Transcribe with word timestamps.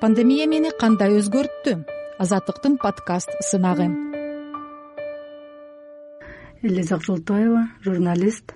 пандемия 0.00 0.46
мени 0.46 0.70
кандай 0.78 1.16
өзгөрттү? 1.18 1.72
Азаттыктын 2.22 2.76
подкаст 2.78 3.32
сынагы. 3.42 3.88
Элизак 6.62 7.02
жолтоева 7.02 7.64
журналист 7.82 8.54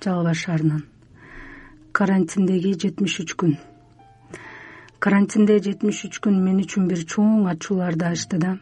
жалал 0.00 0.24
баш 0.24 0.44
шаарынан 0.46 0.86
карантиндеги 1.92 2.72
жетимиш 2.80 3.18
үч 3.20 3.34
күн. 3.36 3.58
Карантинде 4.98 5.58
жетимиш 5.66 6.06
үч 6.08 6.22
күн 6.24 6.40
мен 6.40 6.62
үчүн 6.64 6.88
бир 6.88 7.04
чоң 7.04 7.44
ачууларды 7.52 8.08
ачты 8.08 8.40
да. 8.40 8.54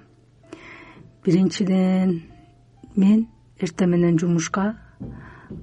Биринчиден 1.23 2.19
мен 2.97 3.29
эртең 3.61 3.95
менен 3.95 4.19
жумушка 4.19 4.73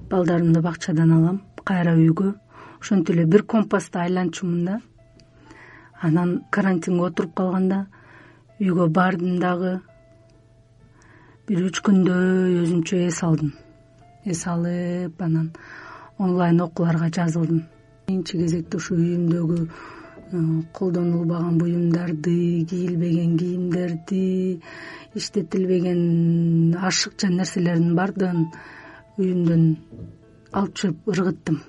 балдарымды 0.08 0.64
бакчадан 0.64 1.12
алам 1.12 1.42
кайра 1.64 1.92
үйгө. 1.92 2.32
Ошентип 2.80 3.16
эле 3.16 3.26
бир 3.26 3.44
компасты 3.44 4.00
айланчумун 4.00 4.64
да 4.64 4.80
анан 6.04 6.30
карантинге 6.50 7.06
отуруп 7.08 7.32
калганда 7.38 7.86
үйгө 8.60 8.88
бардым 8.96 9.38
дагы. 9.40 9.72
Бир 11.48 11.64
үч 11.68 11.80
күндөй 11.86 12.58
өзүмчө 12.62 12.98
эс 13.08 13.20
алдым. 13.24 13.52
Эс 14.24 14.42
алып 14.48 15.22
анан 15.24 15.50
онлайн 16.18 16.60
окууларга 16.60 17.08
жазылдым. 17.16 17.62
Биринчи 18.06 18.38
кезекте 18.38 18.76
ушу 18.76 18.96
үйүмдөгү 18.98 19.58
э, 19.64 19.68
колдонулбаган 20.76 21.58
буюмдарды 21.58 22.34
кийилбеген 22.68 23.38
кийимдерди 23.40 24.60
иштетилбеген 25.14 26.76
ашыкча 26.90 27.30
нерселердин 27.32 27.94
баардыгын 27.96 28.50
үйүмдөн 29.16 29.64
алып 30.52 30.76
чыгып 30.82 31.14
ыргыттым. 31.14 31.62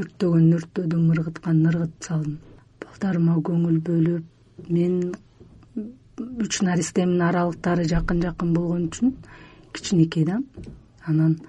Өрттөгөн 0.00 0.50
өрттөдүм 0.58 1.06
ыргытканын 1.14 1.70
ыргытып 1.70 2.10
салдым 2.10 2.36
балдарыма 2.94 3.40
көңүл 3.42 3.80
бөлүп 3.82 4.68
мен 4.70 5.14
үч 6.44 6.60
наристемдин 6.62 7.22
аралыктары 7.26 7.86
жакын 7.90 8.20
жакын 8.22 8.52
болгон 8.54 8.86
үчүн 8.86 9.14
кичинекей 9.74 10.24
да 10.24 10.38
анан 11.02 11.40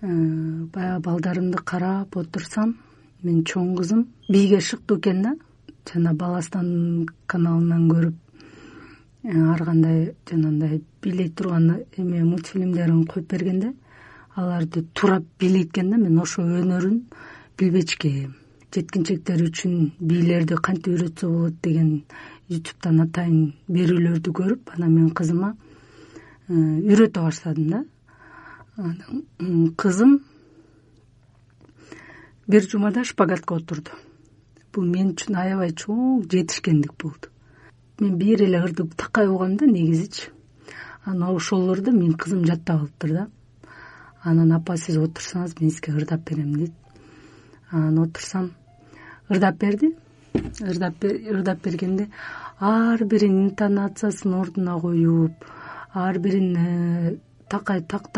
э, 0.00 0.08
баягы 0.72 1.02
балдарымды 1.04 1.58
карап 1.58 2.16
отурсам 2.16 2.78
менин 3.22 3.44
чоң 3.44 3.76
кызым 3.76 4.06
бийге 4.28 4.60
шыктуу 4.60 4.96
экен 4.98 5.22
да 5.22 5.34
жана 5.92 6.14
баластан 6.14 7.06
каналынан 7.26 7.88
көрүп 7.92 8.16
э, 9.24 9.36
ар 9.36 9.64
кандай 9.64 10.14
жанагындай 10.30 10.82
бийлей 11.02 11.28
турган 11.28 11.84
эме 11.96 12.24
мультфильмдерин 12.24 13.04
коюп 13.06 13.28
бергенде 13.28 13.74
аларды 14.34 14.86
турап 14.94 15.24
бийлейт 15.38 15.68
экен 15.68 15.90
да 15.90 15.98
мен 15.98 16.18
ошол 16.18 16.48
өнөрүн 16.62 17.02
билбечкемин 17.58 18.40
жеткинчектер 18.74 19.40
үчүн 19.48 19.92
бийлерди 19.98 20.54
кантип 20.62 20.94
үйрөтсө 20.94 21.28
болот 21.28 21.56
деген 21.64 22.04
ютубтан 22.50 23.00
атайын 23.02 23.54
берүүлөрдү 23.66 24.34
көрүп 24.38 24.70
анан 24.76 24.92
мен 24.94 25.08
кызыма 25.10 25.54
э, 25.54 26.54
үйрөтө 26.54 27.24
баштадым 27.24 27.66
да. 27.70 27.80
Кызым 29.76 30.20
бир 32.46 32.68
жумада 32.70 33.04
шпагатка 33.04 33.58
отурду. 33.58 33.90
Бул 34.72 34.86
мен 34.86 35.16
үчүн 35.16 35.40
аябай 35.42 35.74
чоң 35.74 36.22
жетишкендик 36.30 36.94
болду. 36.94 37.30
Мен 37.98 38.16
бир 38.18 38.42
эле 38.46 38.62
ырды 38.62 38.86
такай 38.96 39.26
угам 39.26 39.56
да 39.56 39.66
негизичи. 39.66 40.30
Анан 41.04 41.34
ошолорду 41.34 41.90
менин 41.90 42.14
кызым 42.14 42.46
жаттап 42.46 42.84
алыптыр 42.84 43.12
да. 43.12 43.26
Анан 44.22 44.52
апа 44.52 44.76
сиз 44.76 44.96
отурсаңыз 44.96 45.58
мен 45.60 45.70
сизге 45.70 45.92
ырдап 45.92 46.22
берем 46.30 46.54
дейт. 46.54 46.72
Анан 47.70 47.98
отурсам 47.98 48.52
ырдап 49.30 49.56
берди. 49.58 49.94
Ырдап 50.60 51.62
бергенде 51.64 52.08
ар 52.60 53.04
бирин 53.04 53.36
интонациясын 53.48 54.34
ордуна 54.34 54.78
коюп 54.80 55.44
ар 55.94 56.18
бирин 56.18 56.56
э, 56.56 57.16
такай 57.48 57.80
так 57.82 58.10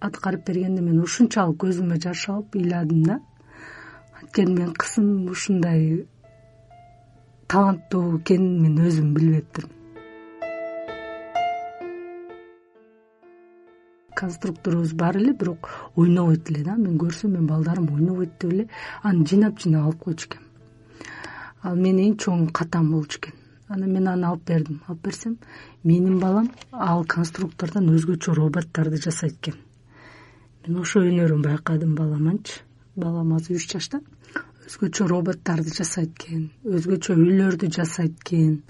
аткарып 0.00 0.46
бергенде 0.46 0.82
мен 0.82 1.02
ушунчалык 1.02 1.58
көзүмө 1.64 2.00
жаш 2.02 2.28
алып 2.28 2.56
ыйладым 2.56 3.02
да. 3.02 3.20
Анткени 4.20 4.54
менин 4.54 4.72
кызым 4.74 5.30
ушундай 5.30 6.06
таланттуу 7.48 8.18
экенин 8.18 8.62
мен 8.62 8.80
өзүм 8.86 9.12
билбептирмин 9.14 9.76
конструкторубуз 14.20 14.92
бар 14.92 15.16
эле 15.16 15.32
бирок 15.32 15.68
ойнобойт 15.96 16.50
эле 16.50 16.64
да. 16.64 16.76
Мен 16.76 16.98
көрсөм 16.98 17.34
менин 17.34 17.46
балдарым 17.46 17.88
ойнобойт 17.94 18.38
деп 18.38 18.52
эле. 18.52 18.68
Аны 19.02 19.26
жыйнап 19.26 19.60
жыйнап 19.60 19.86
алып 19.86 20.04
койчу 20.04 20.28
экем 20.28 20.49
ал 21.62 21.76
менин 21.76 22.12
эң 22.12 22.16
чоң 22.24 22.46
катам 22.56 22.90
болчу 22.94 23.18
экен. 23.20 23.36
Анан 23.70 23.92
мен 23.92 24.08
аны 24.08 24.26
алып 24.26 24.46
бердим. 24.48 24.80
Алып 24.88 25.02
берсем 25.04 25.36
менин 25.84 26.18
балам 26.20 26.48
ал 26.72 27.04
конструктордон 27.04 27.90
өзгөчө 27.94 28.34
роботторду 28.34 28.96
жасайт 28.96 29.36
экен. 29.38 29.58
Мен 30.66 30.80
ошол 30.80 31.06
өнөрүн 31.10 31.44
байкадым 31.44 31.94
баламанчы 31.94 32.62
балам 32.96 33.34
азыр 33.36 33.60
үч 33.60 33.68
жашта 33.74 34.00
өзгөчө 34.66 35.06
роботторду 35.12 35.74
жасайт 35.76 36.16
экен 36.16 36.48
өзгөчө 36.64 37.14
үйлөрдү 37.14 37.70
жасайт 37.76 38.16
экен. 38.24 38.62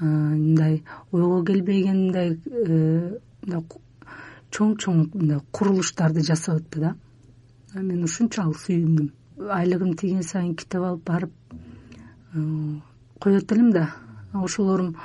Мындай 0.00 0.82
ойго 1.12 1.42
келбеген 1.46 2.02
мындай 2.08 2.34
э, 2.36 3.16
мындай 3.46 3.62
чоң 4.50 4.76
чоң 4.76 5.06
мындай 5.14 5.40
курулуштарды 5.52 6.26
жасап 6.26 6.60
атпы 6.60 6.82
да. 6.82 6.94
Мен 7.74 8.04
ушунчалык 8.04 8.60
сүйүндүм. 8.66 9.10
Айлыгым 9.52 9.96
тийген 9.96 10.22
сайын 10.24 10.54
китеп 10.56 10.82
алып 10.82 11.04
барып 11.08 11.32
Э, 11.45 11.45
коет 13.18 13.52
элем 13.52 13.72
да. 13.72 13.94
Ошолорум 14.32 14.96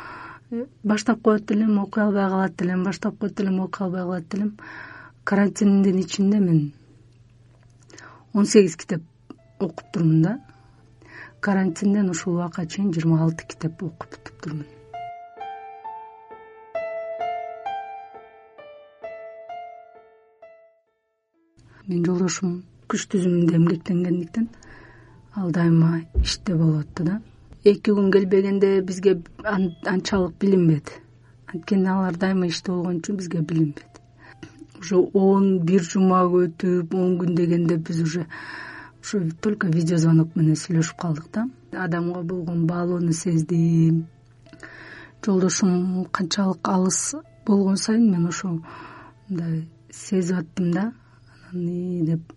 э, 0.52 0.66
баштап 0.84 1.22
коет 1.22 1.52
элем 1.52 1.80
окуй 1.80 2.04
албай 2.04 2.30
калат 2.30 2.62
элем 2.62 2.84
баштап 2.84 3.18
коет 3.18 3.40
элем 3.40 3.60
окуй 3.60 3.86
албай 3.86 4.02
калат 4.02 4.34
элем 4.34 4.58
карантиндин 5.24 6.00
ичинде 6.00 6.40
мен 6.40 6.74
он 8.34 8.46
сегиз 8.46 8.76
китеп 8.76 9.04
окуптурмун 9.60 10.22
да. 10.22 10.40
Карантинден 11.40 12.10
ушул 12.10 12.36
убакка 12.36 12.66
чейин 12.66 12.94
жыйырма 12.94 13.24
алты 13.24 13.48
китеп 13.48 13.82
окуп 13.84 14.10
бүтүптүрмүн 14.14 14.68
менин 21.88 22.06
жолдошум 22.06 22.52
күч 22.92 23.08
түзүмүндө 23.12 23.58
эмгектенгендиктен 23.58 24.46
ал 25.36 25.52
дайыма 25.52 26.02
иште 26.22 26.56
болуп 26.56 26.82
атту 26.86 27.04
да. 27.04 27.22
Эки 27.64 27.92
күн 27.92 28.12
келбегенде 28.12 28.82
бизге 28.82 29.22
анчалык 29.44 30.36
билинбеди 30.40 31.00
анткени 31.54 31.88
алар 31.88 32.18
дайыма 32.18 32.48
иште 32.48 32.72
болгон 32.72 33.00
үчүн 33.00 33.18
бизге 33.18 33.40
билинбеди 33.40 33.92
уже 34.82 34.98
он 34.98 35.60
бир 35.60 35.84
жума 35.84 36.24
өтүп 36.26 36.96
он 36.96 37.18
күн 37.20 37.36
дегенде 37.36 37.78
биз 37.78 38.02
уже 38.02 38.26
ушу 39.02 39.30
только 39.42 39.68
видео 39.68 39.98
звонок 39.98 40.36
менен 40.36 40.56
сүйлөшүп 40.56 40.98
калдык 40.98 41.28
да. 41.34 41.48
Адамга 41.72 42.22
болгон 42.24 42.66
баалоону 42.68 43.14
сездим. 43.14 44.08
Жолдошум 45.26 46.06
канчалык 46.12 46.68
алыс 46.68 47.16
болгон 47.46 47.78
сайын 47.78 48.10
мен 48.12 48.28
ошо 48.28 48.60
мындай 49.30 49.68
сезип 49.92 50.38
аттым 50.38 50.72
да. 50.72 50.94
Анан 51.52 52.06
деп 52.06 52.34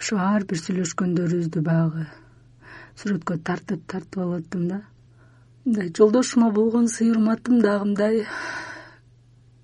ушу 0.00 0.16
ар 0.16 0.44
бир 0.48 0.58
сүйлөшкөндөрүбүздү 0.64 1.60
баягы 1.64 2.06
сүрөткө 3.00 3.36
тартып 3.44 3.82
тартып 3.88 4.22
алып 4.22 4.44
аттым 4.44 4.68
да. 4.68 4.78
Мындай 5.64 5.90
жолдошума 5.96 6.50
болгон 6.56 6.88
сый 6.88 7.10
урматым 7.12 7.60
дагы 7.60 7.84
мындай 7.90 8.24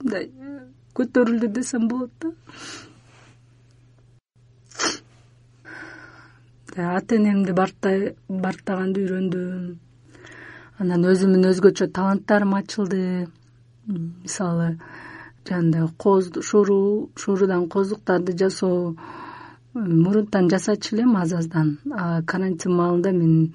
мындай 0.03 0.31
көтөрүлдү 0.97 1.49
десем 1.57 1.89
болот 1.89 2.13
да. 2.21 2.33
Ата 6.77 7.17
энемди 7.17 7.57
бартаганды 7.57 9.05
үйрөндүм. 9.05 9.77
Анан 10.79 11.07
өзүмдүн 11.09 11.49
өзгөчө 11.51 11.89
таланттарым 11.97 12.53
ачылды. 12.59 13.29
Мисалы 13.89 14.75
жанагындай 15.49 15.89
кооз 15.97 16.29
шуурудан 16.51 17.69
кооздуктарды 17.73 18.37
жасоо 18.37 18.97
мурунтан 19.77 20.49
жасачу 20.51 20.97
элем 20.97 21.17
аз 21.17 21.33
аздан. 21.33 21.79
Карантин 22.27 22.73
маалында 22.73 23.13
мен 23.13 23.53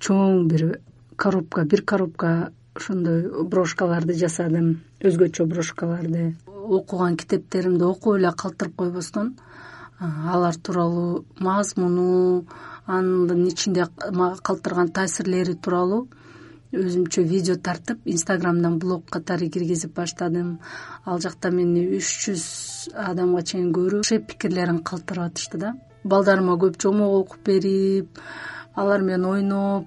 чоң 0.00 0.46
бир 0.48 0.80
коробка 1.16 1.64
бир 1.64 1.82
коробка 1.84 2.50
ошондой 2.76 3.22
брошкаларды 3.48 4.16
жасадым 4.18 4.80
өзгөчө 5.00 5.46
брошкаларды. 5.48 6.34
Окуган 6.46 7.16
китептеримди 7.16 7.84
окуп 7.84 8.18
эле 8.18 8.32
калтырып 8.36 8.76
койбостон. 8.76 9.34
Алар 9.98 10.56
тууралуу 10.56 11.24
мазмуну 11.38 12.44
анын 12.86 13.46
ичинде 13.46 13.86
калтырган 14.42 14.88
таасирлери 14.88 15.54
тууралуу 15.54 16.08
өзүмчө 16.74 17.22
видео 17.28 17.56
тартып 17.56 18.00
инстаграмдан 18.10 18.78
блог 18.82 19.04
катары 19.10 19.48
киргизип 19.48 19.94
баштадым. 19.94 20.58
Ал 21.04 21.20
жакта 21.20 21.50
мени 21.54 21.86
үч 21.96 22.10
жүз 22.24 22.44
адамга 22.94 23.42
чейин 23.42 23.72
көрүп 23.76 24.26
пикирлерин 24.28 24.82
калтырып 24.82 25.30
атышты 25.30 25.58
да. 25.58 25.74
Балдарыма 26.04 26.58
көп 26.60 26.80
жомок 26.82 27.14
окуп 27.20 27.46
берип 27.46 28.20
алар 28.74 29.02
менен 29.02 29.24
ойноп 29.30 29.86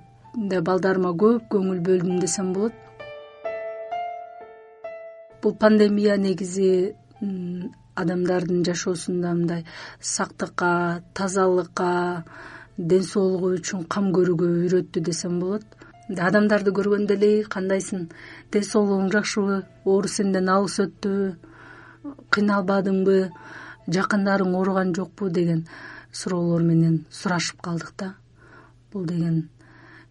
балдарыма 0.69 1.13
көп 1.24 1.48
көңүл 1.51 1.81
бөлдүм 1.86 2.19
десем 2.19 2.54
болот. 2.54 2.74
Бул 5.42 5.56
пандемия 5.56 6.18
негизи 6.18 6.95
адамдардын 7.95 8.63
жашоосунда 8.66 9.33
мындай 9.33 9.66
сактыкка 10.00 11.01
тазалыкка 11.13 12.24
ден 12.78 13.04
соолугу 13.04 13.56
үчүн 13.57 13.88
кам 13.90 14.12
көрүүгө 14.13 14.50
үйрөттү 14.62 15.01
десем 15.01 15.40
болот 15.42 15.66
адамдарды 16.07 16.71
көргөндө 16.71 17.18
эле 17.18 17.44
кандайсың? 17.51 18.07
Ден 18.51 18.63
соолугуң 18.63 19.12
жакшыбы 19.12 19.57
оору 19.86 20.07
сенден 20.07 20.50
алыс 20.50 20.77
өттүбү 20.83 22.15
кыйналбадыңбы 22.31 23.18
жакындарың 23.98 24.56
ооруган 24.56 24.94
жокпу 24.95 25.30
деген 25.30 25.65
суроолор 26.12 26.63
менен 26.63 27.06
сурашып 27.12 27.62
калдык 27.62 27.92
да. 27.98 28.13
Бул 28.94 29.06
деген 29.06 29.50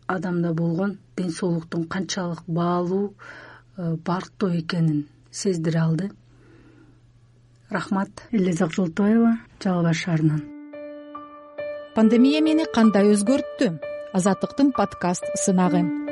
адамда 0.07 0.53
болгон 0.53 0.99
ден 1.17 1.31
соолуктун 1.31 1.87
канчалык 1.89 2.43
баалуу 2.47 3.15
э, 3.77 3.97
бардыктуу 3.97 4.51
экенин 4.59 5.09
сездире 5.31 5.81
алды. 5.81 6.11
Рахмат 7.71 8.29
элизак 8.31 8.73
жолтоева 8.73 9.39
жалал 9.63 9.83
баш 9.83 10.05
шаарынан 10.05 10.45
пандемия 11.97 12.43
мени 12.45 12.67
кандай 12.75 13.09
өзгөрттү 13.09 13.96
азаттыктын 14.17 14.69
подкаст 14.79 15.25
сынагы 15.45 16.06